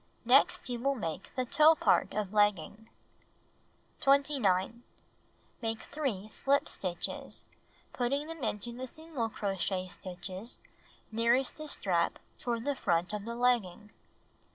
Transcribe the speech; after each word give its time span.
Next 0.25 0.67
you 0.67 0.79
will 0.79 0.95
make 0.95 1.29
the 1.35 1.45
toe 1.45 1.75
part 1.75 2.15
of 2.15 2.33
legging. 2.33 2.89
21. 3.99 4.81
Make 5.61 5.81
3 5.83 6.27
slip 6.27 6.67
stitches, 6.67 7.45
putting 7.93 8.25
them 8.25 8.43
into 8.43 8.71
the 8.75 8.87
single 8.87 9.29
crochet 9.29 9.85
stitches 9.85 10.57
nearest 11.11 11.57
the 11.57 11.67
strap 11.67 12.17
toward 12.39 12.65
the 12.65 12.73
front 12.73 13.13
of 13.13 13.25
the 13.25 13.35
legging. 13.35 13.91